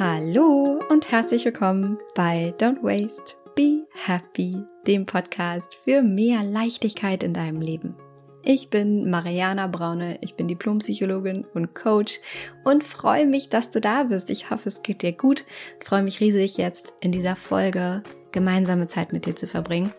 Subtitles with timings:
[0.00, 7.34] Hallo und herzlich willkommen bei Don't Waste, Be Happy, dem Podcast für mehr Leichtigkeit in
[7.34, 7.96] deinem Leben.
[8.44, 12.20] Ich bin Mariana Braune, ich bin Diplompsychologin und Coach
[12.62, 14.30] und freue mich, dass du da bist.
[14.30, 15.44] Ich hoffe, es geht dir gut
[15.80, 19.92] und freue mich riesig jetzt in dieser Folge gemeinsame Zeit mit dir zu verbringen.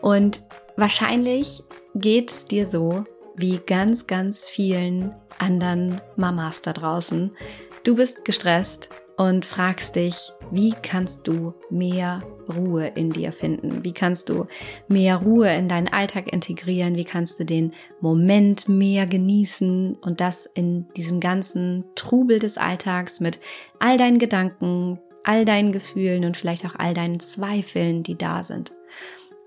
[0.00, 0.42] Und
[0.76, 1.62] wahrscheinlich
[1.94, 3.04] geht es dir so
[3.36, 7.36] wie ganz, ganz vielen anderen Mamas da draußen.
[7.82, 13.84] Du bist gestresst, und fragst dich, wie kannst du mehr Ruhe in dir finden?
[13.84, 14.46] Wie kannst du
[14.88, 16.96] mehr Ruhe in deinen Alltag integrieren?
[16.96, 23.20] Wie kannst du den Moment mehr genießen und das in diesem ganzen Trubel des Alltags
[23.20, 23.38] mit
[23.78, 28.72] all deinen Gedanken, all deinen Gefühlen und vielleicht auch all deinen Zweifeln, die da sind?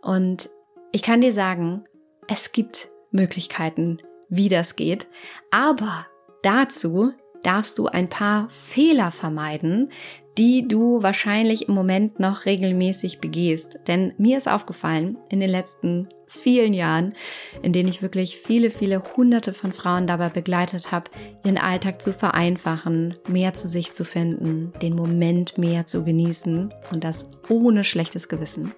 [0.02, 0.49] Und
[0.91, 1.84] ich kann dir sagen,
[2.27, 3.99] es gibt Möglichkeiten,
[4.30, 5.08] wie das geht,
[5.52, 6.05] aber
[6.41, 7.13] dazu
[7.44, 9.90] darfst du ein paar Fehler vermeiden,
[10.38, 13.80] die du wahrscheinlich im Moment noch regelmäßig begehst.
[13.88, 17.16] Denn mir ist aufgefallen in den letzten vielen Jahren,
[17.64, 21.09] in denen ich wirklich viele, viele hunderte von Frauen dabei begleitet habe,
[21.44, 27.04] ihren Alltag zu vereinfachen, mehr zu sich zu finden, den Moment mehr zu genießen und
[27.04, 28.73] das ohne schlechtes Gewissen,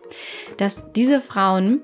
[0.57, 1.81] dass diese Frauen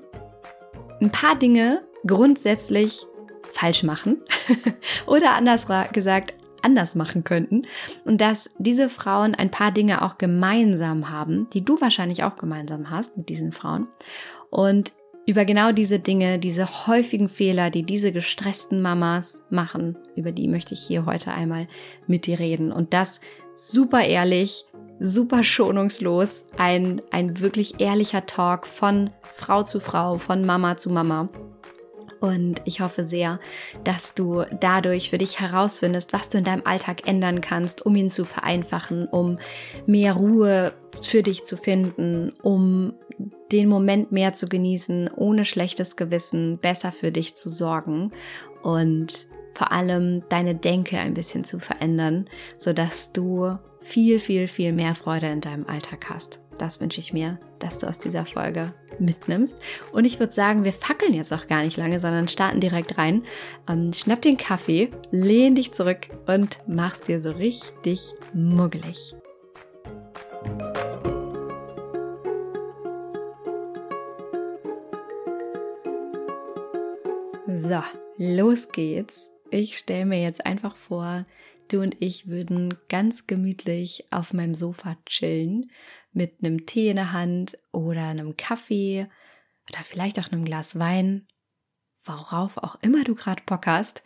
[1.00, 3.04] ein paar Dinge grundsätzlich
[3.50, 4.22] falsch machen
[5.06, 6.34] oder anders gesagt
[6.66, 7.62] anders machen könnten
[8.04, 12.90] und dass diese Frauen ein paar Dinge auch gemeinsam haben, die du wahrscheinlich auch gemeinsam
[12.90, 13.86] hast mit diesen Frauen.
[14.50, 14.92] Und
[15.26, 20.74] über genau diese Dinge, diese häufigen Fehler, die diese gestressten Mamas machen, über die möchte
[20.74, 21.68] ich hier heute einmal
[22.06, 22.72] mit dir reden.
[22.72, 23.20] Und das
[23.56, 24.66] super ehrlich,
[25.00, 31.28] super schonungslos, ein, ein wirklich ehrlicher Talk von Frau zu Frau, von Mama zu Mama.
[32.20, 33.38] Und ich hoffe sehr,
[33.84, 38.10] dass du dadurch für dich herausfindest, was du in deinem Alltag ändern kannst, um ihn
[38.10, 39.38] zu vereinfachen, um
[39.86, 40.72] mehr Ruhe
[41.02, 42.94] für dich zu finden, um
[43.52, 48.12] den Moment mehr zu genießen, ohne schlechtes Gewissen, besser für dich zu sorgen
[48.62, 52.28] und vor allem deine Denke ein bisschen zu verändern,
[52.58, 56.40] sodass du viel, viel, viel mehr Freude in deinem Alltag hast.
[56.58, 59.60] Das wünsche ich mir, dass du aus dieser Folge mitnimmst.
[59.92, 63.24] Und ich würde sagen, wir fackeln jetzt auch gar nicht lange, sondern starten direkt rein.
[63.68, 69.14] Ähm, schnapp den Kaffee, lehn dich zurück und mach's dir so richtig muggelig.
[77.46, 77.82] So,
[78.18, 79.30] los geht's.
[79.50, 81.24] Ich stelle mir jetzt einfach vor,
[81.68, 85.70] du und ich würden ganz gemütlich auf meinem Sofa chillen
[86.12, 89.08] mit einem Tee in der Hand oder einem Kaffee
[89.68, 91.26] oder vielleicht auch einem Glas Wein,
[92.04, 94.02] worauf auch immer du gerade Bock hast.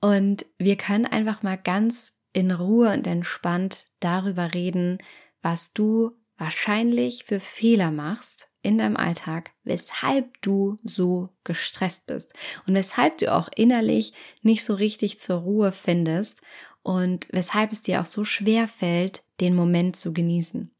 [0.00, 4.98] Und wir können einfach mal ganz in Ruhe und entspannt darüber reden,
[5.40, 12.34] was du wahrscheinlich für Fehler machst in deinem Alltag, weshalb du so gestresst bist
[12.66, 14.12] und weshalb du auch innerlich
[14.42, 16.42] nicht so richtig zur Ruhe findest
[16.86, 20.70] und weshalb es dir auch so schwer fällt, den Moment zu genießen.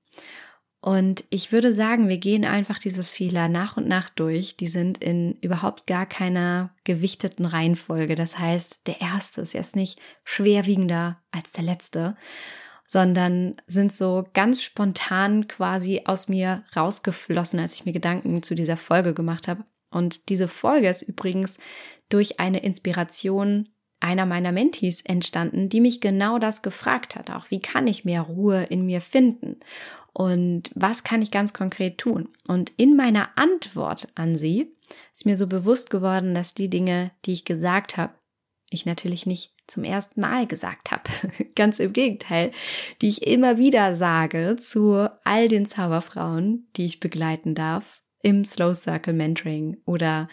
[0.80, 4.56] Und ich würde sagen, wir gehen einfach diese Fehler nach und nach durch.
[4.56, 8.14] Die sind in überhaupt gar keiner gewichteten Reihenfolge.
[8.14, 12.16] Das heißt, der erste ist jetzt nicht schwerwiegender als der letzte,
[12.86, 18.76] sondern sind so ganz spontan quasi aus mir rausgeflossen, als ich mir Gedanken zu dieser
[18.76, 19.64] Folge gemacht habe.
[19.90, 21.58] Und diese Folge ist übrigens
[22.08, 27.60] durch eine Inspiration einer meiner Mentees entstanden, die mich genau das gefragt hat, auch wie
[27.60, 29.56] kann ich mehr Ruhe in mir finden
[30.16, 32.30] und was kann ich ganz konkret tun?
[32.48, 34.74] Und in meiner Antwort an sie
[35.12, 38.14] ist mir so bewusst geworden, dass die Dinge, die ich gesagt habe,
[38.70, 41.02] ich natürlich nicht zum ersten Mal gesagt habe.
[41.54, 42.50] Ganz im Gegenteil,
[43.02, 48.74] die ich immer wieder sage zu all den Zauberfrauen, die ich begleiten darf im Slow
[48.74, 50.30] Circle Mentoring oder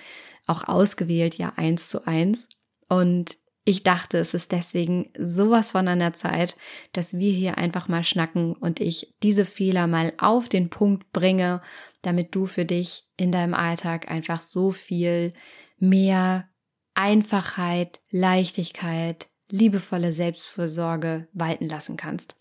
[0.48, 2.48] auch ausgewählt ja eins zu eins.
[2.88, 3.36] Und
[3.66, 6.58] ich dachte, es ist deswegen sowas von an der Zeit,
[6.92, 11.62] dass wir hier einfach mal schnacken und ich diese Fehler mal auf den Punkt bringe,
[12.02, 15.34] damit du für dich in deinem Alltag einfach so viel
[15.80, 16.50] mehr
[16.94, 22.36] Einfachheit, Leichtigkeit, liebevolle Selbstfürsorge walten lassen kannst.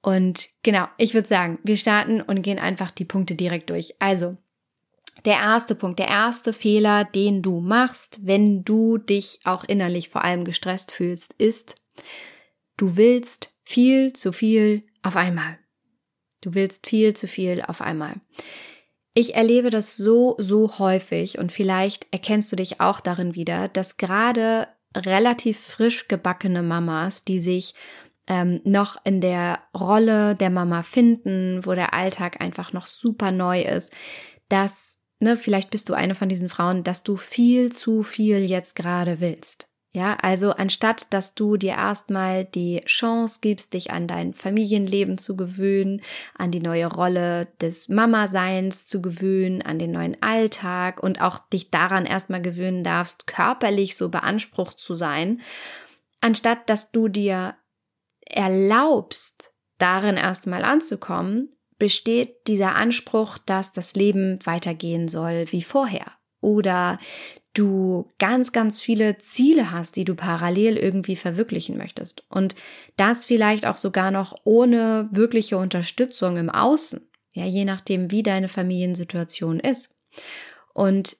[0.00, 3.94] Und genau, ich würde sagen, wir starten und gehen einfach die Punkte direkt durch.
[4.00, 4.36] Also,
[5.24, 10.24] der erste Punkt, der erste Fehler, den du machst, wenn du dich auch innerlich vor
[10.24, 11.76] allem gestresst fühlst, ist,
[12.76, 15.58] du willst viel zu viel auf einmal.
[16.40, 18.14] Du willst viel zu viel auf einmal.
[19.14, 23.98] Ich erlebe das so, so häufig und vielleicht erkennst du dich auch darin wieder, dass
[23.98, 27.74] gerade relativ frisch gebackene Mamas, die sich
[28.26, 33.62] ähm, noch in der Rolle der Mama finden, wo der Alltag einfach noch super neu
[33.62, 33.92] ist,
[34.48, 38.74] dass, ne, vielleicht bist du eine von diesen Frauen, dass du viel zu viel jetzt
[38.74, 39.68] gerade willst.
[39.94, 45.36] Ja, also anstatt dass du dir erstmal die Chance gibst, dich an dein Familienleben zu
[45.36, 46.00] gewöhnen,
[46.34, 51.70] an die neue Rolle des Mama-Seins zu gewöhnen, an den neuen Alltag und auch dich
[51.70, 55.42] daran erstmal gewöhnen darfst, körperlich so beansprucht zu sein,
[56.22, 57.54] anstatt dass du dir
[58.24, 61.50] erlaubst, darin erstmal anzukommen,
[61.82, 67.00] besteht dieser Anspruch, dass das Leben weitergehen soll wie vorher oder
[67.54, 72.22] du ganz, ganz viele Ziele hast, die du parallel irgendwie verwirklichen möchtest.
[72.28, 72.54] Und
[72.96, 77.00] das vielleicht auch sogar noch ohne wirkliche Unterstützung im Außen.
[77.32, 79.92] Ja, je nachdem, wie deine Familiensituation ist.
[80.74, 81.16] Und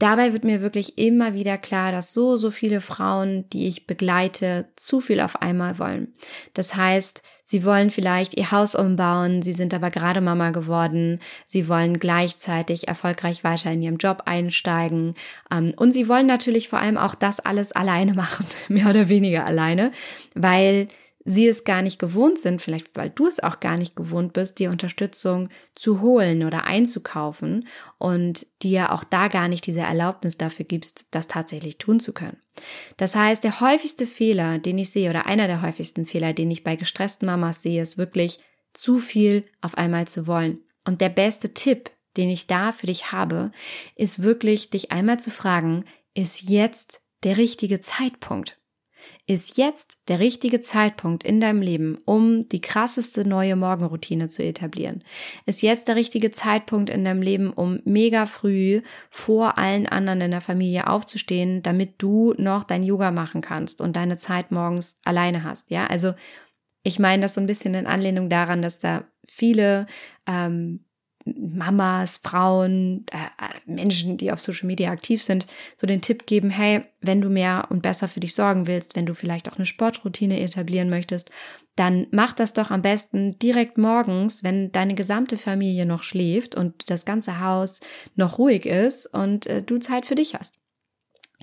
[0.00, 4.72] dabei wird mir wirklich immer wieder klar, dass so, so viele Frauen, die ich begleite,
[4.74, 6.16] zu viel auf einmal wollen.
[6.52, 11.68] Das heißt, sie wollen vielleicht ihr Haus umbauen, sie sind aber gerade Mama geworden, sie
[11.68, 15.14] wollen gleichzeitig erfolgreich weiter in ihrem Job einsteigen.
[15.52, 19.44] Ähm, und sie wollen natürlich vor allem auch das alles alleine machen, mehr oder weniger
[19.44, 19.92] alleine,
[20.34, 20.88] weil
[21.24, 24.58] sie es gar nicht gewohnt sind, vielleicht weil du es auch gar nicht gewohnt bist,
[24.58, 27.66] die Unterstützung zu holen oder einzukaufen
[27.98, 32.36] und dir auch da gar nicht diese Erlaubnis dafür gibst, das tatsächlich tun zu können.
[32.98, 36.62] Das heißt, der häufigste Fehler, den ich sehe oder einer der häufigsten Fehler, den ich
[36.62, 38.38] bei gestressten Mamas sehe, ist wirklich
[38.74, 40.58] zu viel auf einmal zu wollen.
[40.84, 43.50] Und der beste Tipp, den ich da für dich habe,
[43.96, 48.58] ist wirklich dich einmal zu fragen, ist jetzt der richtige Zeitpunkt?
[49.26, 55.02] Ist jetzt der richtige Zeitpunkt in deinem Leben, um die krasseste neue Morgenroutine zu etablieren.
[55.46, 60.30] Ist jetzt der richtige Zeitpunkt in deinem Leben, um mega früh vor allen anderen in
[60.30, 65.42] der Familie aufzustehen, damit du noch dein Yoga machen kannst und deine Zeit morgens alleine
[65.42, 65.70] hast.
[65.70, 66.12] Ja, also
[66.82, 69.86] ich meine das so ein bisschen in Anlehnung daran, dass da viele
[70.26, 70.84] ähm,
[71.24, 76.82] Mamas, Frauen, äh, Menschen, die auf Social Media aktiv sind, so den Tipp geben, hey,
[77.00, 80.40] wenn du mehr und besser für dich sorgen willst, wenn du vielleicht auch eine Sportroutine
[80.40, 81.30] etablieren möchtest,
[81.76, 86.90] dann mach das doch am besten direkt morgens, wenn deine gesamte Familie noch schläft und
[86.90, 87.80] das ganze Haus
[88.14, 90.54] noch ruhig ist und äh, du Zeit für dich hast.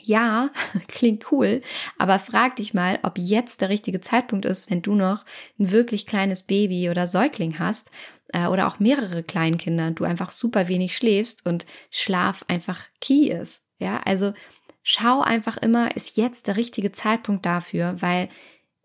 [0.04, 0.50] Ja,
[0.88, 1.62] klingt cool,
[1.98, 5.26] aber frag dich mal, ob jetzt der richtige Zeitpunkt ist, wenn du noch
[5.60, 7.92] ein wirklich kleines Baby oder Säugling hast
[8.34, 13.66] äh, oder auch mehrere Kleinkinder, du einfach super wenig schläfst und Schlaf einfach key ist.
[13.80, 14.34] Ja, also
[14.84, 18.30] schau einfach immer, ist jetzt der richtige Zeitpunkt dafür, weil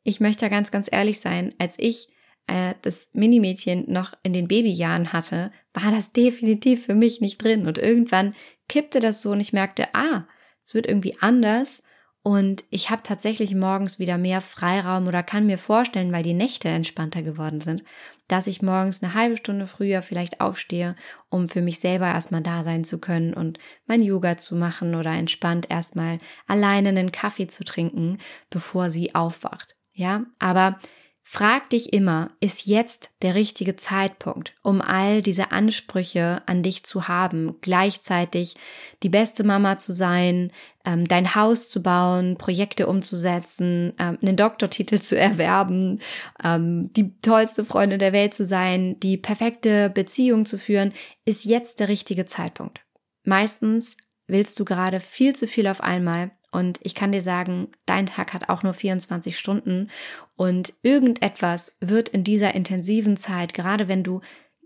[0.04, 2.08] ich möchte ja ganz, ganz ehrlich sein, als ich
[2.46, 7.66] äh, das Minimädchen noch in den Babyjahren hatte, war das definitiv für mich nicht drin.
[7.66, 8.34] Und irgendwann
[8.68, 10.26] kippte das so und ich merkte, ah,
[10.66, 11.84] es wird irgendwie anders
[12.24, 16.68] und ich habe tatsächlich morgens wieder mehr Freiraum oder kann mir vorstellen, weil die Nächte
[16.68, 17.84] entspannter geworden sind,
[18.26, 20.96] dass ich morgens eine halbe Stunde früher vielleicht aufstehe,
[21.28, 25.12] um für mich selber erstmal da sein zu können und mein Yoga zu machen oder
[25.12, 26.18] entspannt erstmal
[26.48, 28.18] alleine einen Kaffee zu trinken,
[28.50, 29.76] bevor sie aufwacht.
[29.92, 30.80] Ja, aber
[31.28, 37.08] Frag dich immer, ist jetzt der richtige Zeitpunkt, um all diese Ansprüche an dich zu
[37.08, 38.55] haben, gleichzeitig
[39.02, 40.52] die beste Mama zu sein,
[40.84, 45.99] ähm, dein Haus zu bauen, Projekte umzusetzen, ähm, einen Doktortitel zu erwerben,
[46.44, 50.92] ähm, die tollste Freundin der Welt zu sein, die perfekte Beziehung zu führen,
[51.25, 52.83] ist jetzt der richtige Zeitpunkt.
[53.25, 53.97] Meistens
[54.28, 58.32] willst du gerade viel zu viel auf einmal und ich kann dir sagen, dein Tag
[58.32, 59.90] hat auch nur 24 Stunden
[60.36, 64.22] und irgendetwas wird in dieser intensiven Zeit, gerade wenn du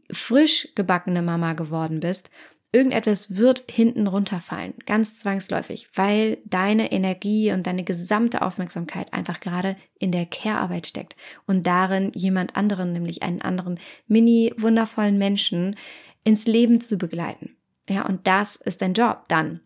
[0.08, 2.30] frisch gebackene Mama geworden bist,
[2.70, 9.76] irgendetwas wird hinten runterfallen, ganz zwangsläufig, weil deine Energie und deine gesamte Aufmerksamkeit einfach gerade
[9.98, 15.74] in der Care-Arbeit steckt und darin jemand anderen, nämlich einen anderen mini wundervollen Menschen
[16.22, 17.56] ins Leben zu begleiten.
[17.88, 19.58] Ja, und das ist dein Job dann.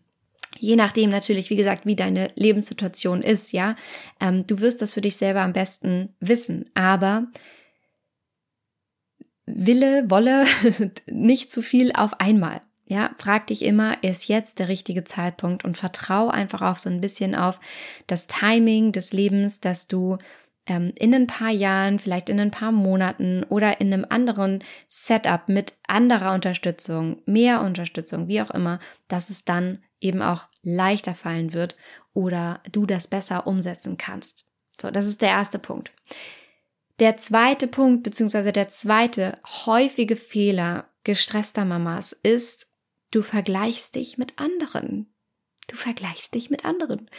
[0.57, 3.75] Je nachdem natürlich, wie gesagt, wie deine Lebenssituation ist, ja.
[4.19, 6.69] Ähm, du wirst das für dich selber am besten wissen.
[6.73, 7.27] Aber
[9.45, 10.45] Wille, wolle
[11.07, 12.61] nicht zu viel auf einmal.
[12.87, 17.01] Ja, frag dich immer, ist jetzt der richtige Zeitpunkt und vertrau einfach auch so ein
[17.01, 17.59] bisschen auf
[18.05, 20.17] das Timing des Lebens, dass du
[20.67, 25.47] ähm, in ein paar Jahren, vielleicht in ein paar Monaten oder in einem anderen Setup
[25.47, 31.53] mit anderer Unterstützung, mehr Unterstützung, wie auch immer, dass es dann eben auch leichter fallen
[31.53, 31.75] wird
[32.13, 34.45] oder du das besser umsetzen kannst.
[34.79, 35.91] So, das ist der erste Punkt.
[36.99, 42.67] Der zweite Punkt, beziehungsweise der zweite häufige Fehler gestresster Mamas ist,
[43.11, 45.13] du vergleichst dich mit anderen.
[45.67, 47.09] Du vergleichst dich mit anderen.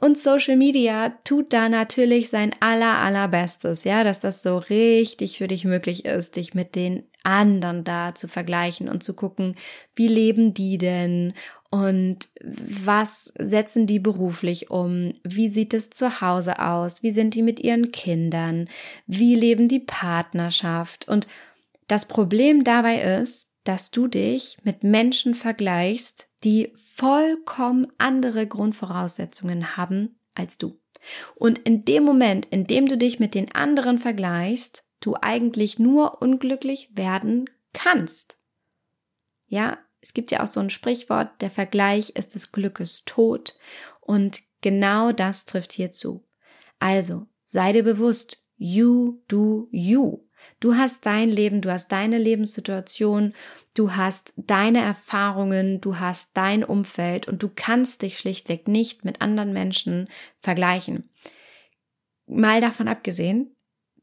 [0.00, 5.48] Und Social Media tut da natürlich sein aller, allerbestes, ja, dass das so richtig für
[5.48, 9.56] dich möglich ist, dich mit den anderen da zu vergleichen und zu gucken,
[9.94, 11.34] wie leben die denn
[11.70, 15.12] und was setzen die beruflich um?
[15.22, 17.02] Wie sieht es zu Hause aus?
[17.02, 18.68] Wie sind die mit ihren Kindern?
[19.06, 21.06] Wie leben die Partnerschaft?
[21.06, 21.28] Und
[21.86, 30.18] das Problem dabei ist, dass du dich mit Menschen vergleichst, die vollkommen andere Grundvoraussetzungen haben
[30.34, 30.80] als du.
[31.34, 36.20] Und in dem Moment, in dem du dich mit den anderen vergleichst, du eigentlich nur
[36.20, 38.38] unglücklich werden kannst.
[39.46, 43.56] Ja, es gibt ja auch so ein Sprichwort, der Vergleich ist des Glückes Tod.
[44.00, 46.26] Und genau das trifft hier zu.
[46.78, 50.26] Also, sei dir bewusst, you do you.
[50.58, 53.34] Du hast dein Leben, du hast deine Lebenssituation,
[53.74, 59.20] du hast deine Erfahrungen, du hast dein Umfeld und du kannst dich schlichtweg nicht mit
[59.20, 60.08] anderen Menschen
[60.40, 61.10] vergleichen.
[62.26, 63.56] Mal davon abgesehen,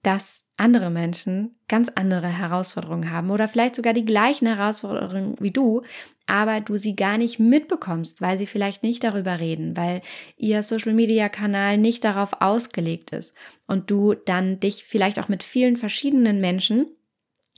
[0.03, 5.83] dass andere Menschen ganz andere Herausforderungen haben oder vielleicht sogar die gleichen Herausforderungen wie du,
[6.25, 10.01] aber du sie gar nicht mitbekommst, weil sie vielleicht nicht darüber reden, weil
[10.35, 13.35] ihr Social-Media-Kanal nicht darauf ausgelegt ist
[13.67, 16.87] und du dann dich vielleicht auch mit vielen verschiedenen Menschen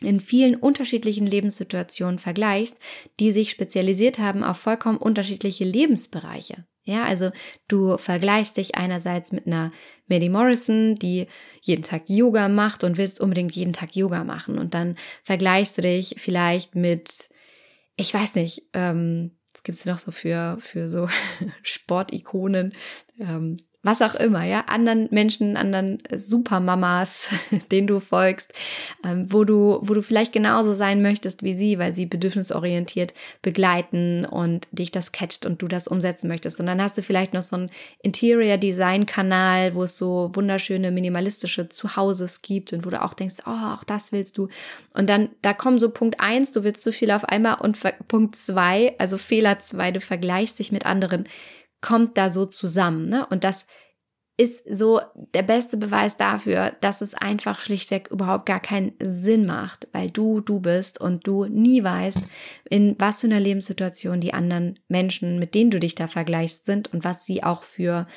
[0.02, 2.78] in vielen unterschiedlichen Lebenssituationen vergleichst,
[3.20, 6.66] die sich spezialisiert haben auf vollkommen unterschiedliche Lebensbereiche.
[6.90, 7.30] Ja, also
[7.68, 9.72] du vergleichst dich einerseits mit einer
[10.08, 11.28] Maddie Morrison, die
[11.62, 14.58] jeden Tag Yoga macht und willst unbedingt jeden Tag Yoga machen.
[14.58, 17.30] Und dann vergleichst du dich vielleicht mit,
[17.96, 21.08] ich weiß nicht, ähm, was gibt's noch so für, für so
[21.62, 22.74] Sportikonen,
[23.20, 27.30] ähm, was auch immer, ja, anderen Menschen, anderen Supermamas,
[27.72, 28.52] denen du folgst,
[29.06, 34.26] ähm, wo du, wo du vielleicht genauso sein möchtest wie sie, weil sie bedürfnisorientiert begleiten
[34.26, 36.60] und dich das catcht und du das umsetzen möchtest.
[36.60, 37.72] Und dann hast du vielleicht noch so einen
[38.04, 43.38] Interior Design Kanal, wo es so wunderschöne minimalistische Zuhauses gibt und wo du auch denkst,
[43.46, 44.50] oh, auch das willst du.
[44.94, 47.78] Und dann, da kommen so Punkt eins, du willst zu viel auf einmal und
[48.10, 51.30] Punkt zwei, also Fehler zwei, du vergleichst dich mit anderen
[51.82, 53.10] kommt da so zusammen.
[53.10, 53.26] Ne?
[53.28, 53.66] Und das
[54.40, 55.02] ist so
[55.34, 60.40] der beste Beweis dafür, dass es einfach schlichtweg überhaupt gar keinen Sinn macht, weil du
[60.40, 62.22] du bist und du nie weißt,
[62.70, 66.94] in was für einer Lebenssituation die anderen Menschen, mit denen du dich da vergleichst, sind
[66.94, 68.08] und was sie auch für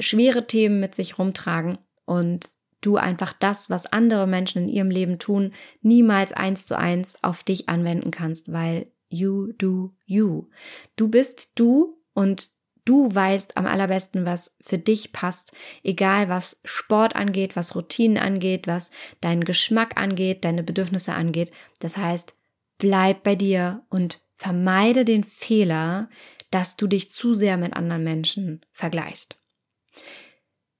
[0.00, 2.48] schwere Themen mit sich rumtragen und
[2.80, 7.44] du einfach das, was andere Menschen in ihrem Leben tun, niemals eins zu eins auf
[7.44, 10.48] dich anwenden kannst, weil you do you.
[10.96, 12.50] Du bist du und
[12.88, 15.52] Du weißt am allerbesten, was für dich passt,
[15.82, 18.90] egal was Sport angeht, was Routinen angeht, was
[19.20, 21.52] deinen Geschmack angeht, deine Bedürfnisse angeht.
[21.80, 22.34] Das heißt,
[22.78, 26.08] bleib bei dir und vermeide den Fehler,
[26.50, 29.36] dass du dich zu sehr mit anderen Menschen vergleichst.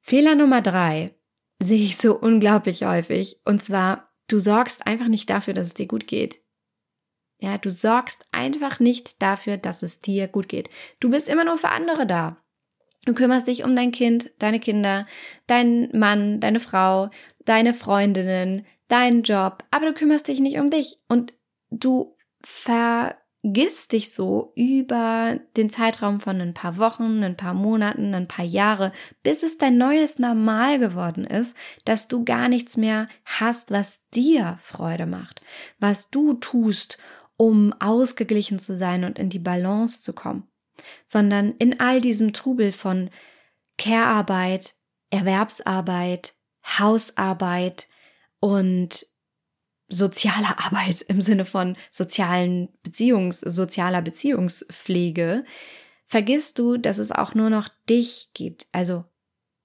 [0.01, 1.15] Fehler Nummer drei
[1.61, 5.87] sehe ich so unglaublich häufig und zwar, du sorgst einfach nicht dafür, dass es dir
[5.87, 6.39] gut geht.
[7.41, 10.71] Ja, du sorgst einfach nicht dafür, dass es dir gut geht.
[11.01, 12.37] Du bist immer nur für andere da.
[13.05, 15.07] Du kümmerst dich um dein Kind, deine Kinder,
[15.47, 17.11] deinen Mann, deine Frau,
[17.45, 21.33] deine Freundinnen, deinen Job, aber du kümmerst dich nicht um dich und
[21.71, 28.29] du vergisst dich so über den Zeitraum von ein paar Wochen, ein paar Monaten, ein
[28.29, 28.93] paar Jahre,
[29.23, 34.59] bis es dein neues Normal geworden ist, dass du gar nichts mehr hast, was dir
[34.61, 35.41] Freude macht,
[35.79, 36.99] was du tust,
[37.39, 40.47] um ausgeglichen zu sein und in die Balance zu kommen,
[41.07, 43.09] sondern in all diesem Trubel von
[43.79, 44.75] Care-Arbeit,
[45.11, 46.35] Erwerbsarbeit,
[46.79, 47.87] Hausarbeit
[48.41, 49.07] und
[49.89, 55.45] sozialer Arbeit im Sinne von sozialen Beziehungs, sozialer Beziehungspflege,
[56.05, 58.67] vergisst du, dass es auch nur noch dich gibt.
[58.73, 59.05] Also,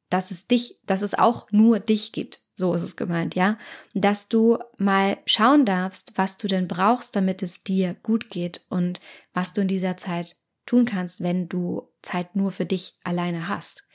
[0.10, 2.43] dass es dich, dass es auch nur dich gibt.
[2.56, 3.58] So ist es gemeint, ja.
[3.94, 9.02] Dass du mal schauen darfst, was du denn brauchst, damit es dir gut geht und
[9.34, 13.86] was du in dieser Zeit tun kannst, wenn du Zeit nur für dich alleine hast.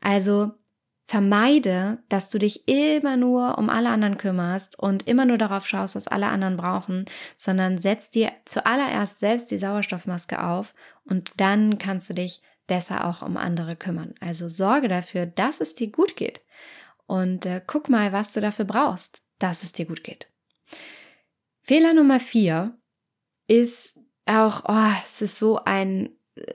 [0.00, 0.52] Also
[1.06, 5.94] vermeide, dass du dich immer nur um alle anderen kümmerst und immer nur darauf schaust,
[5.94, 7.04] was alle anderen brauchen,
[7.36, 13.22] sondern setz dir zuallererst selbst die Sauerstoffmaske auf und dann kannst du dich besser auch
[13.22, 14.14] um andere kümmern.
[14.20, 16.40] Also sorge dafür, dass es dir gut geht
[17.06, 20.28] und äh, guck mal, was du dafür brauchst, dass es dir gut geht.
[21.62, 22.78] Fehler Nummer vier
[23.46, 26.10] ist auch, oh, es ist so ein,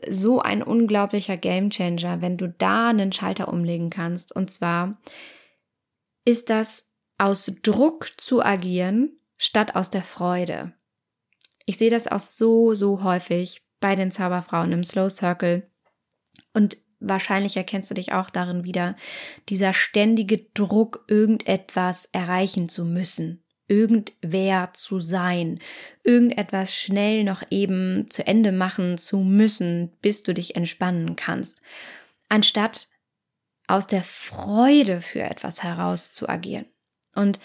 [0.09, 4.35] so ein unglaublicher Gamechanger, wenn du da einen Schalter umlegen kannst.
[4.35, 5.01] Und zwar
[6.25, 10.73] ist das aus Druck zu agieren statt aus der Freude.
[11.65, 15.69] Ich sehe das auch so, so häufig bei den Zauberfrauen im Slow Circle,
[16.53, 18.95] Und wahrscheinlich erkennst du dich auch darin wieder,
[19.49, 25.59] dieser ständige Druck, irgendetwas erreichen zu müssen, irgendwer zu sein,
[26.03, 31.61] irgendetwas schnell noch eben zu Ende machen zu müssen, bis du dich entspannen kannst,
[32.29, 32.87] anstatt
[33.67, 36.65] aus der Freude für etwas heraus zu agieren.
[37.15, 37.39] Und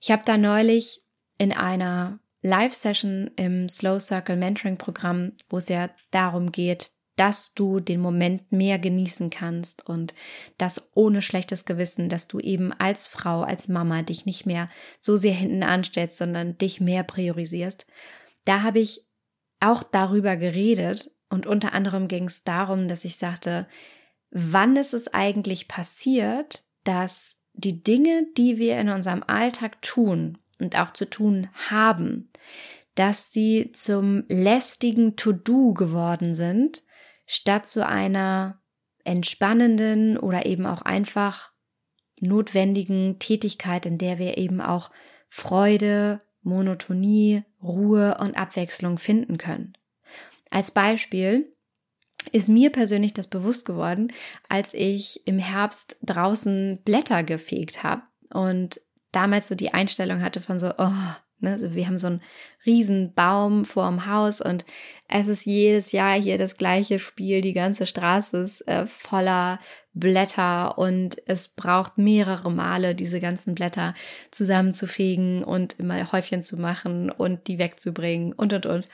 [0.00, 1.02] ich habe da neulich
[1.38, 7.80] in einer Live-Session im Slow Circle Mentoring Programm, wo es ja darum geht, dass du
[7.80, 10.14] den Moment mehr genießen kannst und
[10.56, 15.16] das ohne schlechtes Gewissen, dass du eben als Frau, als Mama dich nicht mehr so
[15.16, 17.86] sehr hinten anstellst, sondern dich mehr priorisierst.
[18.44, 19.04] Da habe ich
[19.60, 23.66] auch darüber geredet und unter anderem ging es darum, dass ich sagte,
[24.30, 30.78] wann ist es eigentlich passiert, dass die Dinge, die wir in unserem Alltag tun und
[30.78, 32.30] auch zu tun haben,
[32.94, 36.82] dass sie zum lästigen To-Do geworden sind,
[37.32, 38.60] statt zu einer
[39.04, 41.50] entspannenden oder eben auch einfach
[42.20, 44.90] notwendigen Tätigkeit, in der wir eben auch
[45.30, 49.72] Freude, Monotonie, Ruhe und Abwechslung finden können.
[50.50, 51.56] Als Beispiel
[52.32, 54.12] ist mir persönlich das bewusst geworden,
[54.50, 58.78] als ich im Herbst draußen Blätter gefegt habe und
[59.10, 61.14] damals so die Einstellung hatte von so, oh,
[61.48, 62.22] also wir haben so einen
[62.64, 64.64] riesen Baum vorm Haus und
[65.08, 67.40] es ist jedes Jahr hier das gleiche Spiel.
[67.40, 69.58] Die ganze Straße ist äh, voller
[69.92, 73.94] Blätter und es braucht mehrere Male, diese ganzen Blätter
[74.30, 78.88] zusammenzufegen und immer Häufchen zu machen und die wegzubringen und und und.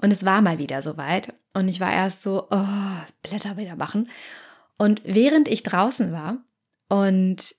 [0.00, 1.34] Und es war mal wieder soweit.
[1.52, 4.08] Und ich war erst so, oh, Blätter wieder machen.
[4.78, 6.38] Und während ich draußen war
[6.88, 7.54] und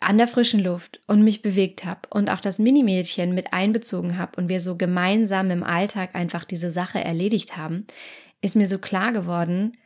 [0.00, 4.40] an der frischen Luft und mich bewegt habe und auch das Minimädchen mit einbezogen habe
[4.40, 7.86] und wir so gemeinsam im Alltag einfach diese Sache erledigt haben,
[8.40, 9.76] ist mir so klar geworden,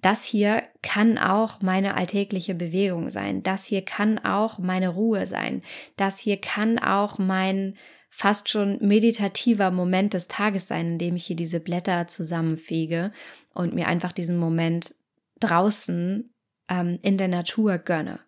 [0.00, 3.42] das hier kann auch meine alltägliche Bewegung sein.
[3.42, 5.62] Das hier kann auch meine Ruhe sein.
[5.96, 7.76] Das hier kann auch mein
[8.10, 13.12] fast schon meditativer Moment des Tages sein, in dem ich hier diese Blätter zusammenfege
[13.54, 14.94] und mir einfach diesen Moment
[15.40, 16.32] draußen
[16.68, 18.20] ähm, in der Natur gönne.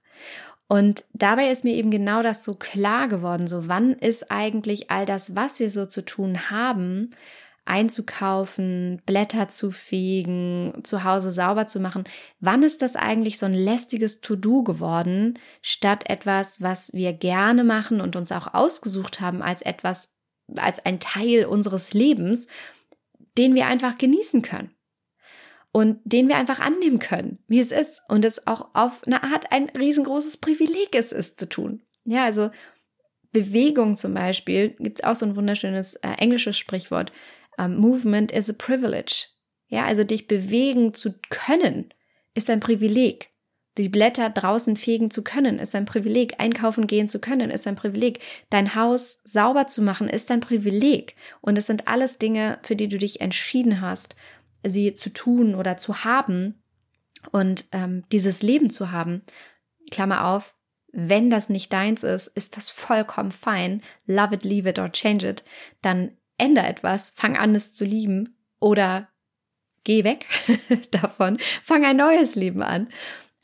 [0.70, 5.04] Und dabei ist mir eben genau das so klar geworden, so wann ist eigentlich all
[5.04, 7.10] das, was wir so zu tun haben,
[7.64, 12.04] einzukaufen, Blätter zu fegen, zu Hause sauber zu machen.
[12.38, 18.00] Wann ist das eigentlich so ein lästiges To-Do geworden, statt etwas, was wir gerne machen
[18.00, 20.14] und uns auch ausgesucht haben als etwas,
[20.54, 22.46] als ein Teil unseres Lebens,
[23.36, 24.70] den wir einfach genießen können
[25.72, 29.52] und den wir einfach annehmen können, wie es ist und es auch auf eine Art
[29.52, 31.82] ein riesengroßes Privileg ist, es zu tun.
[32.04, 32.50] Ja, also
[33.32, 37.12] Bewegung zum Beispiel, gibt es auch so ein wunderschönes äh, englisches Sprichwort,
[37.58, 39.26] um, Movement is a privilege.
[39.68, 41.94] Ja, also dich bewegen zu können,
[42.34, 43.30] ist ein Privileg.
[43.78, 46.34] Die Blätter draußen fegen zu können, ist ein Privileg.
[46.38, 48.18] Einkaufen gehen zu können, ist ein Privileg.
[48.50, 51.14] Dein Haus sauber zu machen, ist ein Privileg.
[51.40, 54.16] Und es sind alles Dinge, für die du dich entschieden hast,
[54.64, 56.62] sie zu tun oder zu haben
[57.32, 59.22] und ähm, dieses Leben zu haben.
[59.90, 60.54] Klammer auf,
[60.92, 63.82] wenn das nicht deins ist, ist das vollkommen fein.
[64.06, 65.44] Love it, leave it or change it.
[65.82, 69.08] Dann änder etwas, fang an es zu lieben oder
[69.84, 70.26] geh weg
[70.90, 72.88] davon, fang ein neues Leben an.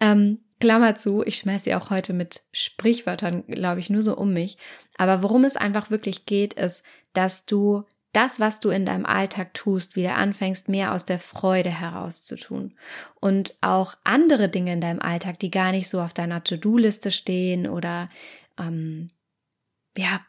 [0.01, 4.33] Ähm, Klammer zu, ich schmeiße sie auch heute mit Sprichwörtern, glaube ich, nur so um
[4.33, 4.57] mich.
[4.97, 7.85] Aber worum es einfach wirklich geht, ist, dass du
[8.17, 12.37] das, was du in deinem Alltag tust, wieder anfängst, mehr aus der Freude heraus zu
[12.37, 12.75] tun.
[13.21, 17.69] Und auch andere Dinge in deinem Alltag, die gar nicht so auf deiner To-Do-Liste stehen
[17.69, 18.09] oder
[18.59, 19.11] ähm,
[19.99, 20.21] ja,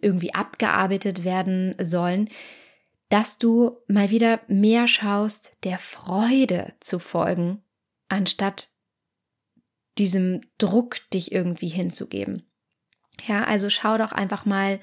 [0.00, 2.28] irgendwie abgearbeitet werden sollen,
[3.08, 7.62] dass du mal wieder mehr schaust, der Freude zu folgen,
[8.08, 8.68] anstatt
[9.98, 12.50] diesem Druck dich irgendwie hinzugeben.
[13.26, 14.80] Ja, also schau doch einfach mal,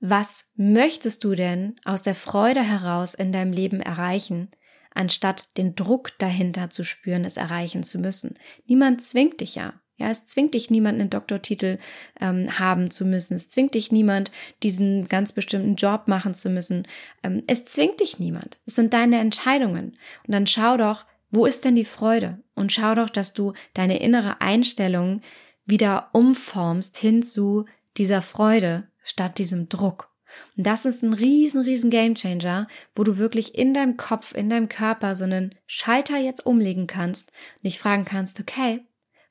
[0.00, 4.48] was möchtest du denn aus der Freude heraus in deinem Leben erreichen,
[4.94, 8.34] anstatt den Druck dahinter zu spüren, es erreichen zu müssen.
[8.66, 9.74] Niemand zwingt dich ja.
[9.96, 11.78] Ja, es zwingt dich niemand, einen Doktortitel
[12.20, 13.34] ähm, haben zu müssen.
[13.34, 14.30] Es zwingt dich niemand,
[14.62, 16.86] diesen ganz bestimmten Job machen zu müssen.
[17.24, 18.58] Ähm, es zwingt dich niemand.
[18.64, 19.98] Es sind deine Entscheidungen.
[20.24, 22.38] Und dann schau doch, wo ist denn die Freude?
[22.54, 25.20] Und schau doch, dass du deine innere Einstellung
[25.66, 27.64] wieder umformst hin zu
[27.96, 30.10] dieser Freude statt diesem Druck.
[30.56, 34.68] Und das ist ein riesen, riesen Gamechanger, wo du wirklich in deinem Kopf, in deinem
[34.68, 38.84] Körper so einen Schalter jetzt umlegen kannst und dich fragen kannst, okay,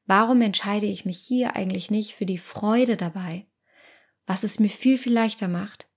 [0.08, 3.46] Warum entscheide ich mich hier eigentlich nicht für die Freude dabei?
[4.26, 5.88] Was es mir viel, viel leichter macht,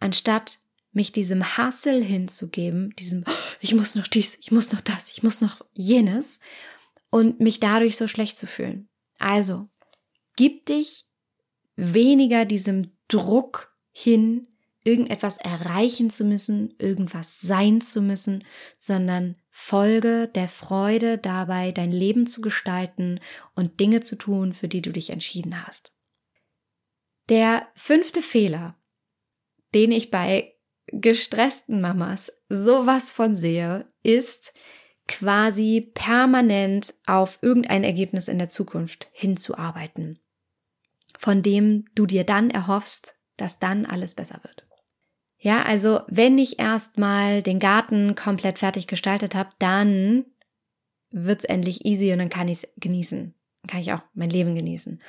[0.00, 0.58] anstatt
[0.92, 3.24] mich diesem Hassel hinzugeben, diesem,
[3.60, 6.40] ich muss noch dies, ich muss noch das, ich muss noch jenes
[7.10, 8.88] und mich dadurch so schlecht zu fühlen.
[9.18, 9.68] Also,
[10.36, 11.04] gib dich
[11.76, 14.46] weniger diesem Druck hin,
[14.84, 18.44] irgendetwas erreichen zu müssen, irgendwas sein zu müssen,
[18.78, 23.20] sondern folge der Freude dabei, dein Leben zu gestalten
[23.54, 25.92] und Dinge zu tun, für die du dich entschieden hast.
[27.28, 28.76] Der fünfte Fehler,
[29.74, 30.54] den ich bei
[30.86, 34.54] gestressten Mamas sowas von sehe, ist
[35.06, 40.18] quasi permanent auf irgendein Ergebnis in der Zukunft hinzuarbeiten,
[41.18, 44.66] von dem du dir dann erhoffst, dass dann alles besser wird.
[45.40, 50.24] Ja, also wenn ich erstmal den Garten komplett fertig gestaltet habe, dann
[51.10, 53.34] wird's endlich easy und dann kann ich es genießen.
[53.62, 55.00] Dann kann ich auch mein Leben genießen.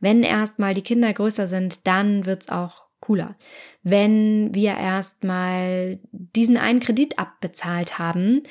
[0.00, 3.36] Wenn erstmal die Kinder größer sind, dann wird's auch cooler.
[3.82, 8.42] Wenn wir erstmal diesen einen Kredit abbezahlt haben,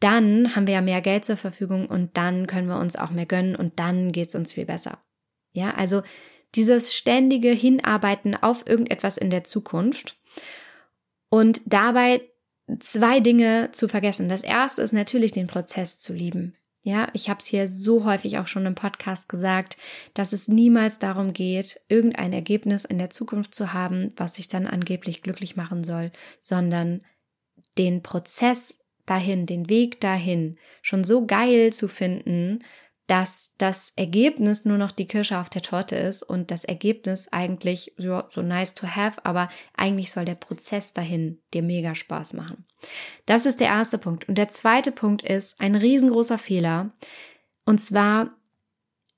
[0.00, 3.26] dann haben wir ja mehr Geld zur Verfügung und dann können wir uns auch mehr
[3.26, 4.98] gönnen und dann geht's uns viel besser.
[5.52, 6.02] Ja, also
[6.54, 10.16] dieses ständige Hinarbeiten auf irgendetwas in der Zukunft
[11.28, 12.22] und dabei
[12.78, 14.28] zwei Dinge zu vergessen.
[14.28, 16.56] Das erste ist natürlich den Prozess zu lieben.
[16.82, 19.76] Ja, ich habe es hier so häufig auch schon im Podcast gesagt,
[20.14, 24.66] dass es niemals darum geht, irgendein Ergebnis in der Zukunft zu haben, was sich dann
[24.66, 26.10] angeblich glücklich machen soll,
[26.40, 27.04] sondern
[27.76, 32.60] den Prozess dahin, den Weg dahin schon so geil zu finden,
[33.10, 37.92] dass das Ergebnis nur noch die Kirsche auf der Torte ist und das Ergebnis eigentlich
[37.96, 42.66] so, so nice to have, aber eigentlich soll der Prozess dahin dir mega Spaß machen.
[43.26, 44.28] Das ist der erste Punkt.
[44.28, 46.92] Und der zweite Punkt ist ein riesengroßer Fehler.
[47.64, 48.30] Und zwar,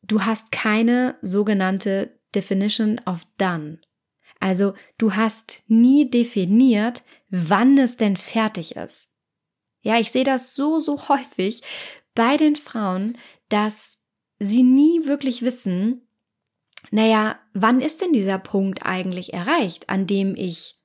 [0.01, 3.79] du hast keine sogenannte Definition of done.
[4.41, 9.13] Also du hast nie definiert, wann es denn fertig ist.
[9.83, 11.63] Ja, ich sehe das so, so häufig
[12.15, 13.19] bei den Frauen,
[13.53, 14.03] dass
[14.39, 16.09] sie nie wirklich wissen,
[16.91, 20.79] naja, wann ist denn dieser Punkt eigentlich erreicht, an dem ich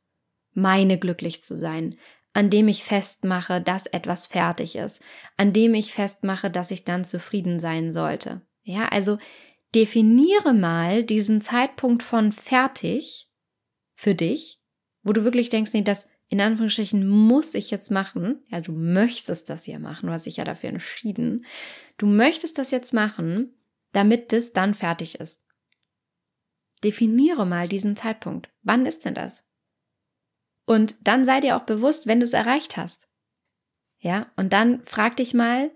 [0.54, 1.98] meine glücklich zu sein,
[2.34, 5.02] an dem ich festmache, dass etwas fertig ist,
[5.38, 8.42] an dem ich festmache, dass ich dann zufrieden sein sollte.
[8.64, 9.18] Ja, also
[9.74, 13.30] definiere mal diesen Zeitpunkt von fertig
[13.94, 14.62] für dich,
[15.04, 18.44] wo du wirklich denkst, nee, das in Anführungsstrichen muss ich jetzt machen.
[18.50, 21.46] Ja, du möchtest das ja machen, was ich ja dafür entschieden.
[21.98, 23.54] Du möchtest das jetzt machen,
[23.94, 25.46] damit das dann fertig ist.
[26.84, 28.50] Definiere mal diesen Zeitpunkt.
[28.62, 29.46] Wann ist denn das?
[30.66, 33.08] Und dann sei dir auch bewusst, wenn du es erreicht hast.
[34.00, 35.72] Ja, und dann frag dich mal,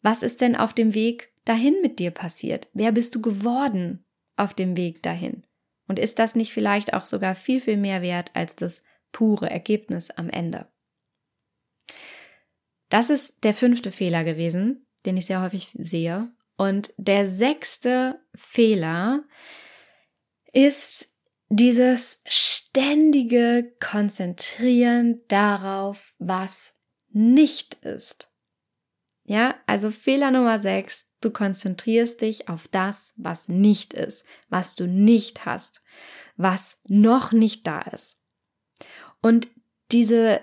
[0.00, 2.68] was ist denn auf dem Weg dahin mit dir passiert?
[2.72, 4.04] Wer bist du geworden
[4.36, 5.44] auf dem Weg dahin?
[5.86, 8.82] Und ist das nicht vielleicht auch sogar viel, viel mehr wert als das
[9.18, 10.68] pure Ergebnis am Ende.
[12.88, 16.30] Das ist der fünfte Fehler gewesen, den ich sehr häufig sehe.
[16.56, 19.24] Und der sechste Fehler
[20.52, 21.08] ist
[21.48, 26.78] dieses ständige Konzentrieren darauf, was
[27.08, 28.30] nicht ist.
[29.24, 34.86] Ja, also Fehler Nummer sechs, du konzentrierst dich auf das, was nicht ist, was du
[34.86, 35.82] nicht hast,
[36.36, 38.22] was noch nicht da ist.
[39.22, 39.48] Und
[39.90, 40.40] diese,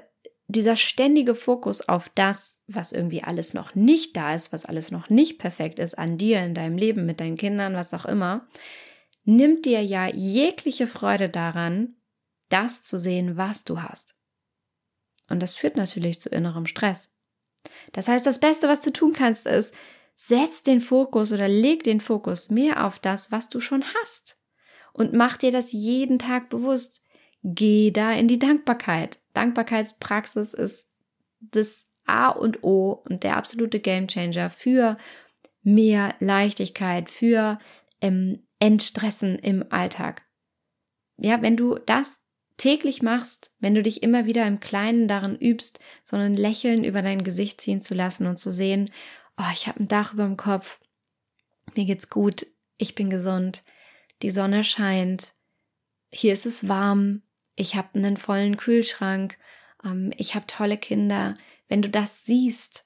[0.48, 5.10] dieser ständige Fokus auf das, was irgendwie alles noch nicht da ist, was alles noch
[5.10, 8.48] nicht perfekt ist an dir, in deinem Leben, mit deinen Kindern, was auch immer,
[9.24, 11.96] nimmt dir ja jegliche Freude daran,
[12.50, 14.16] das zu sehen, was du hast.
[15.28, 17.12] Und das führt natürlich zu innerem Stress.
[17.94, 19.74] Das heißt, das Beste, was du tun kannst, ist,
[20.16, 24.40] setz den Fokus oder leg den Fokus mehr auf das, was du schon hast.
[24.94, 27.02] Und mach dir das jeden Tag bewusst
[27.46, 29.20] geh da in die Dankbarkeit.
[29.34, 30.90] Dankbarkeitspraxis ist
[31.40, 34.98] das A und O und der absolute Gamechanger für
[35.62, 37.60] mehr Leichtigkeit, für
[38.02, 40.24] ähm, Entstressen im Alltag.
[41.18, 42.20] Ja, wenn du das
[42.58, 47.02] täglich machst, wenn du dich immer wieder im Kleinen darin übst, so ein Lächeln über
[47.02, 48.90] dein Gesicht ziehen zu lassen und zu sehen,
[49.38, 50.80] oh, ich habe ein Dach über dem Kopf,
[51.76, 53.64] mir geht's gut, ich bin gesund,
[54.22, 55.34] die Sonne scheint,
[56.12, 57.22] hier ist es warm,
[57.56, 59.38] ich habe einen vollen Kühlschrank,
[59.84, 61.38] ähm, ich habe tolle Kinder.
[61.68, 62.86] Wenn du das siehst,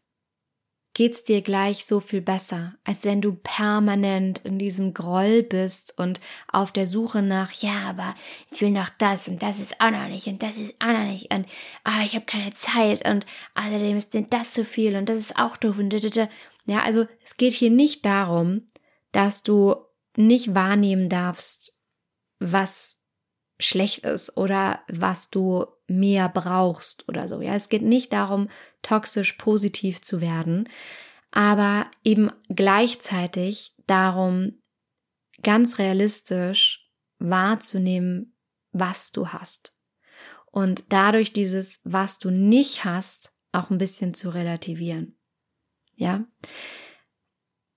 [0.94, 6.20] geht's dir gleich so viel besser, als wenn du permanent in diesem Groll bist und
[6.52, 8.16] auf der Suche nach, ja, aber
[8.52, 11.06] ich will noch das und das ist auch noch nicht und das ist auch noch
[11.06, 11.48] nicht und
[11.84, 15.38] ah, ich habe keine Zeit und außerdem ist denn das zu viel und das ist
[15.38, 15.94] auch doof und
[16.66, 18.68] ja, also es geht hier nicht darum,
[19.12, 19.76] dass du
[20.18, 21.78] nicht wahrnehmen darfst,
[22.40, 22.99] was
[23.60, 27.42] schlecht ist oder was du mehr brauchst oder so.
[27.42, 28.50] Ja, es geht nicht darum,
[28.82, 30.70] toxisch positiv zu werden,
[31.32, 34.62] aber eben gleichzeitig darum,
[35.44, 38.38] ganz realistisch wahrzunehmen,
[38.72, 39.76] was du hast.
[40.52, 45.18] Und dadurch dieses, was du nicht hast, auch ein bisschen zu relativieren.
[45.96, 46.26] Ja?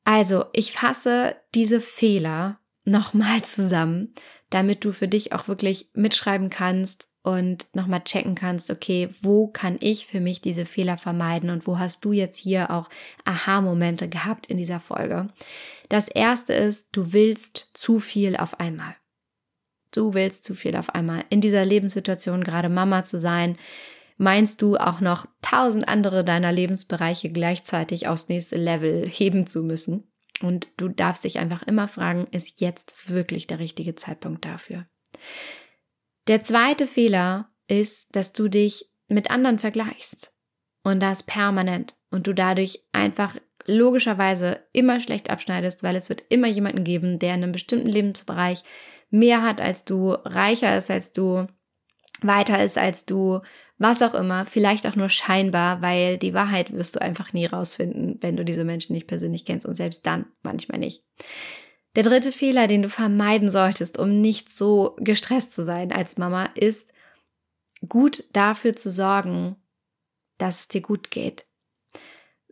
[0.04, 4.14] Also, ich fasse diese Fehler nochmal zusammen,
[4.52, 9.76] damit du für dich auch wirklich mitschreiben kannst und nochmal checken kannst, okay, wo kann
[9.80, 12.88] ich für mich diese Fehler vermeiden und wo hast du jetzt hier auch
[13.24, 15.28] Aha-Momente gehabt in dieser Folge.
[15.88, 18.96] Das erste ist, du willst zu viel auf einmal.
[19.92, 21.24] Du willst zu viel auf einmal.
[21.30, 23.56] In dieser Lebenssituation gerade Mama zu sein,
[24.16, 30.11] meinst du auch noch tausend andere deiner Lebensbereiche gleichzeitig aufs nächste Level heben zu müssen.
[30.40, 34.86] Und du darfst dich einfach immer fragen, ist jetzt wirklich der richtige Zeitpunkt dafür?
[36.26, 40.32] Der zweite Fehler ist, dass du dich mit anderen vergleichst.
[40.84, 41.94] Und das permanent.
[42.10, 47.34] Und du dadurch einfach logischerweise immer schlecht abschneidest, weil es wird immer jemanden geben, der
[47.34, 48.62] in einem bestimmten Lebensbereich
[49.10, 51.46] mehr hat als du, reicher ist als du,
[52.22, 53.40] weiter ist als du,
[53.82, 58.18] was auch immer, vielleicht auch nur scheinbar, weil die Wahrheit wirst du einfach nie rausfinden,
[58.20, 61.04] wenn du diese Menschen nicht persönlich kennst und selbst dann manchmal nicht.
[61.96, 66.46] Der dritte Fehler, den du vermeiden solltest, um nicht so gestresst zu sein als Mama,
[66.54, 66.92] ist
[67.88, 69.56] gut dafür zu sorgen,
[70.38, 71.44] dass es dir gut geht.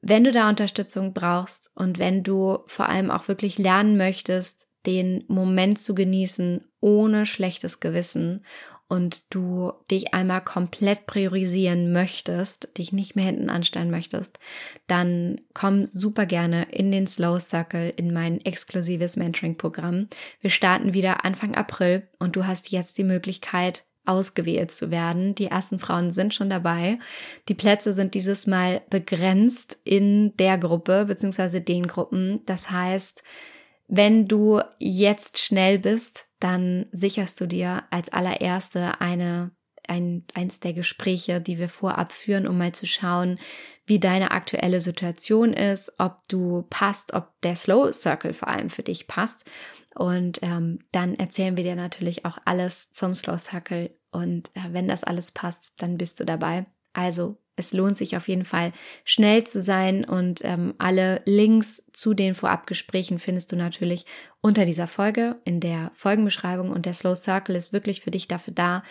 [0.02, 5.24] Wenn du da Unterstützung brauchst und wenn du vor allem auch wirklich lernen möchtest, den
[5.28, 8.44] Moment zu genießen ohne schlechtes Gewissen
[8.90, 14.40] und du dich einmal komplett priorisieren möchtest, dich nicht mehr hinten anstellen möchtest,
[14.88, 20.08] dann komm super gerne in den Slow Circle, in mein exklusives Mentoring-Programm.
[20.40, 25.36] Wir starten wieder Anfang April und du hast jetzt die Möglichkeit, ausgewählt zu werden.
[25.36, 26.98] Die ersten Frauen sind schon dabei.
[27.48, 32.40] Die Plätze sind dieses Mal begrenzt in der Gruppe beziehungsweise den Gruppen.
[32.44, 33.22] Das heißt,
[33.86, 39.52] wenn du jetzt schnell bist, dann sicherst du dir als allererste eine,
[39.86, 43.38] ein, eins der Gespräche, die wir vorab führen, um mal zu schauen,
[43.86, 48.82] wie deine aktuelle Situation ist, ob du passt, ob der Slow Circle vor allem für
[48.82, 49.44] dich passt.
[49.94, 53.90] Und ähm, dann erzählen wir dir natürlich auch alles zum Slow Circle.
[54.10, 56.66] Und äh, wenn das alles passt, dann bist du dabei.
[56.92, 58.72] Also es lohnt sich auf jeden Fall,
[59.04, 64.04] schnell zu sein und ähm, alle Links zu den Vorabgesprächen findest du natürlich
[64.40, 68.54] unter dieser Folge in der Folgenbeschreibung und der Slow Circle ist wirklich für dich dafür
[68.54, 68.82] da,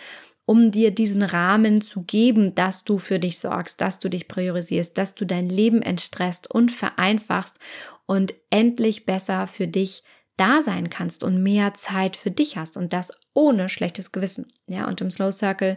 [0.46, 4.96] um dir diesen Rahmen zu geben, dass du für dich sorgst, dass du dich priorisierst,
[4.98, 7.58] dass du dein Leben entstresst und vereinfachst
[8.06, 10.02] und endlich besser für dich
[10.36, 14.52] da sein kannst und mehr Zeit für dich hast und das ohne schlechtes Gewissen.
[14.66, 15.76] Ja, und im Slow Circle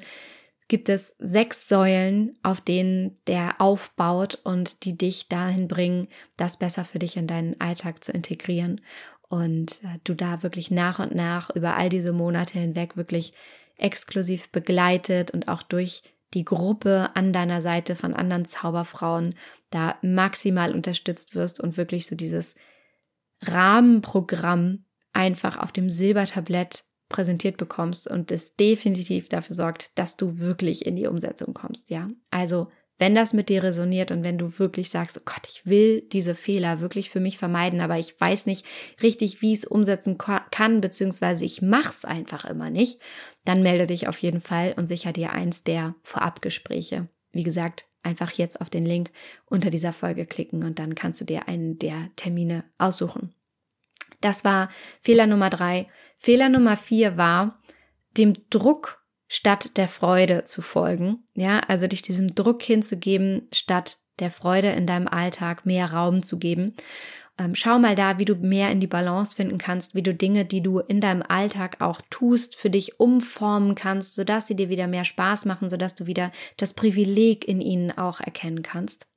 [0.73, 6.83] gibt es sechs Säulen, auf denen der aufbaut und die dich dahin bringen, das besser
[6.83, 8.81] für dich in deinen Alltag zu integrieren
[9.29, 13.33] und äh, du da wirklich nach und nach über all diese Monate hinweg wirklich
[13.77, 16.01] exklusiv begleitet und auch durch
[16.33, 19.35] die Gruppe an deiner Seite von anderen Zauberfrauen
[19.69, 22.55] da maximal unterstützt wirst und wirklich so dieses
[23.43, 26.83] Rahmenprogramm einfach auf dem Silbertablett
[27.13, 32.09] präsentiert bekommst und es definitiv dafür sorgt, dass du wirklich in die Umsetzung kommst, ja.
[32.31, 32.67] Also,
[32.99, 36.35] wenn das mit dir resoniert und wenn du wirklich sagst, oh Gott, ich will diese
[36.35, 38.65] Fehler wirklich für mich vermeiden, aber ich weiß nicht
[39.01, 43.01] richtig, wie ich es umsetzen kann, beziehungsweise ich mach's einfach immer nicht,
[43.45, 47.09] dann melde dich auf jeden Fall und sicher dir eins der Vorabgespräche.
[47.31, 49.11] Wie gesagt, einfach jetzt auf den Link
[49.45, 53.33] unter dieser Folge klicken und dann kannst du dir einen der Termine aussuchen.
[54.21, 54.69] Das war
[55.01, 55.87] Fehler Nummer drei.
[56.17, 57.61] Fehler Nummer vier war,
[58.17, 61.23] dem Druck statt der Freude zu folgen.
[61.33, 66.37] Ja, also dich diesem Druck hinzugeben, statt der Freude in deinem Alltag mehr Raum zu
[66.37, 66.75] geben.
[67.39, 70.45] Ähm, schau mal da, wie du mehr in die Balance finden kannst, wie du Dinge,
[70.45, 74.85] die du in deinem Alltag auch tust, für dich umformen kannst, sodass sie dir wieder
[74.85, 79.07] mehr Spaß machen, sodass du wieder das Privileg in ihnen auch erkennen kannst.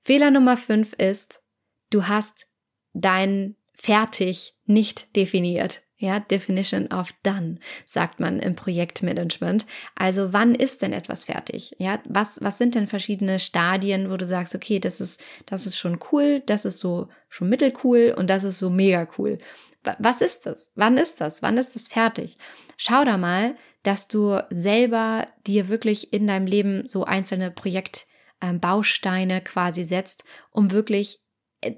[0.00, 1.42] Fehler Nummer fünf ist,
[1.90, 2.46] du hast
[2.94, 5.81] dein fertig nicht definiert.
[6.02, 9.66] Ja, Definition of done, sagt man im Projektmanagement.
[9.94, 11.76] Also wann ist denn etwas fertig?
[11.78, 15.78] Ja, was, was sind denn verschiedene Stadien, wo du sagst, okay, das ist, das ist
[15.78, 19.38] schon cool, das ist so schon mittelcool und das ist so mega cool.
[20.00, 20.72] Was ist das?
[20.74, 21.40] Wann ist das?
[21.40, 22.36] Wann ist das fertig?
[22.76, 29.84] Schau da mal, dass du selber dir wirklich in deinem Leben so einzelne Projektbausteine quasi
[29.84, 31.20] setzt, um wirklich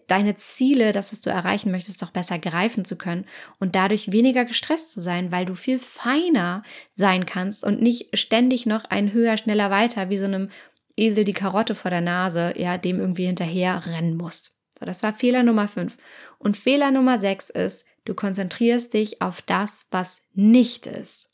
[0.06, 3.26] deine Ziele, das, was du erreichen möchtest, doch besser greifen zu können
[3.58, 8.66] und dadurch weniger gestresst zu sein, weil du viel feiner sein kannst und nicht ständig
[8.66, 10.50] noch ein höher, schneller weiter wie so einem
[10.96, 14.52] Esel die Karotte vor der Nase, ja, dem irgendwie hinterher rennen musst.
[14.78, 15.96] So, das war Fehler Nummer 5.
[16.38, 21.30] Und Fehler Nummer 6 ist, du konzentrierst dich auf das, was nicht ist.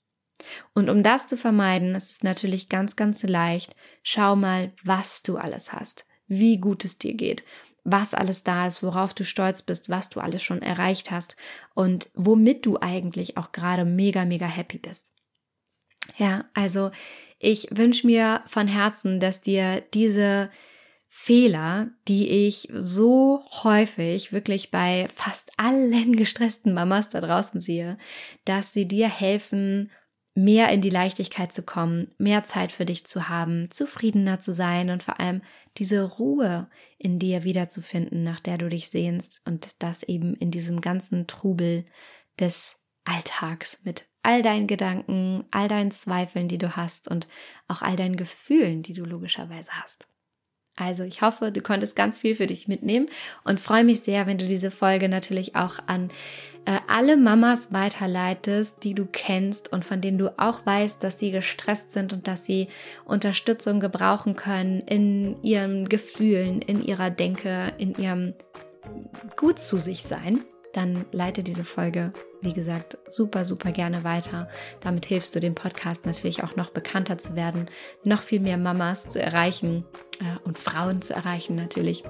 [0.74, 5.36] Und um das zu vermeiden, ist es natürlich ganz, ganz leicht, schau mal, was du
[5.36, 7.44] alles hast, wie gut es dir geht,
[7.84, 11.36] was alles da ist, worauf du stolz bist, was du alles schon erreicht hast
[11.74, 15.14] und womit du eigentlich auch gerade mega, mega happy bist.
[16.16, 16.90] Ja, also
[17.38, 20.50] ich wünsche mir von Herzen, dass dir diese
[21.08, 27.98] Fehler, die ich so häufig wirklich bei fast allen gestressten Mamas da draußen sehe,
[28.44, 29.90] dass sie dir helfen,
[30.34, 34.90] mehr in die Leichtigkeit zu kommen, mehr Zeit für dich zu haben, zufriedener zu sein
[34.90, 35.42] und vor allem
[35.76, 40.80] diese Ruhe in dir wiederzufinden, nach der du dich sehnst und das eben in diesem
[40.80, 41.84] ganzen Trubel
[42.38, 47.28] des Alltags mit all deinen Gedanken, all deinen Zweifeln, die du hast und
[47.68, 50.08] auch all deinen Gefühlen, die du logischerweise hast.
[50.80, 53.06] Also ich hoffe, du konntest ganz viel für dich mitnehmen
[53.44, 56.10] und freue mich sehr, wenn du diese Folge natürlich auch an
[56.64, 61.30] äh, alle Mamas weiterleitest, die du kennst und von denen du auch weißt, dass sie
[61.30, 62.68] gestresst sind und dass sie
[63.04, 68.34] Unterstützung gebrauchen können in ihren Gefühlen, in ihrer Denke, in ihrem
[69.36, 70.40] gut zu sich sein
[70.72, 74.48] dann leite diese Folge, wie gesagt, super, super gerne weiter.
[74.80, 77.66] Damit hilfst du dem Podcast natürlich auch noch bekannter zu werden,
[78.04, 79.84] noch viel mehr Mamas zu erreichen
[80.20, 82.04] äh, und Frauen zu erreichen natürlich.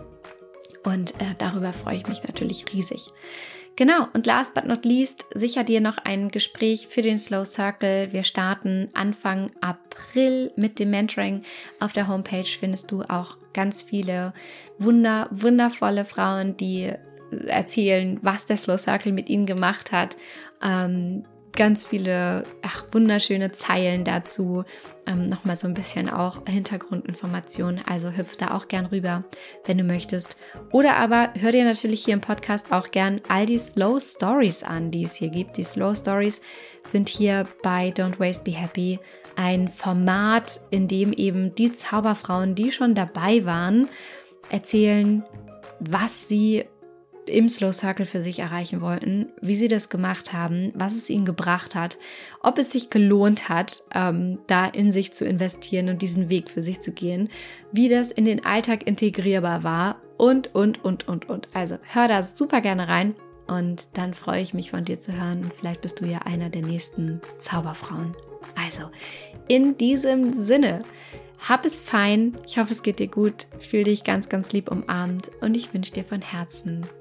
[0.85, 3.13] Und äh, darüber freue ich mich natürlich riesig.
[3.77, 8.13] Genau, und last but not least, sicher dir noch ein Gespräch für den Slow Circle.
[8.13, 11.45] Wir starten Anfang April mit dem Mentoring.
[11.79, 14.35] Auf der Homepage findest du auch ganz viele
[14.79, 16.93] wunder, wundervolle Frauen, die
[17.47, 20.17] erzählen, was der Slow Circle mit ihnen gemacht hat.
[20.63, 21.25] Ähm,
[21.57, 24.65] ganz viele ach, wunderschöne Zeilen dazu.
[25.07, 27.83] Ähm, Nochmal so ein bisschen auch Hintergrundinformationen.
[27.87, 29.25] Also hüpf da auch gern rüber,
[29.65, 30.37] wenn du möchtest.
[30.73, 34.91] Oder aber hör dir natürlich hier im Podcast auch gern all die Slow Stories an,
[34.91, 35.57] die es hier gibt.
[35.57, 36.41] Die Slow Stories
[36.85, 38.99] sind hier bei Don't Waste Be Happy
[39.37, 43.89] ein Format, in dem eben die Zauberfrauen, die schon dabei waren,
[44.51, 45.25] erzählen,
[45.79, 46.65] was sie
[47.31, 51.25] im Slow Circle für sich erreichen wollten, wie sie das gemacht haben, was es ihnen
[51.25, 51.99] gebracht hat,
[52.43, 56.63] ob es sich gelohnt hat, ähm, da in sich zu investieren und diesen Weg für
[56.63, 57.31] sich zu gehen,
[57.73, 61.49] wie das in den Alltag integrierbar war und, und, und, und, und.
[61.55, 63.15] Also hör da super gerne rein
[63.47, 66.51] und dann freue ich mich von dir zu hören und vielleicht bist du ja einer
[66.51, 68.15] der nächsten Zauberfrauen.
[68.55, 68.91] Also,
[69.49, 70.81] in diesem Sinne,
[71.49, 72.37] hab es fein.
[72.47, 73.47] Ich hoffe, es geht dir gut.
[73.59, 76.87] Fühl dich ganz, ganz lieb umarmt und ich wünsche dir von Herzen